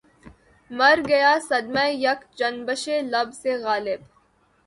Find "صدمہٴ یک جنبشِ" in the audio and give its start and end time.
1.47-2.83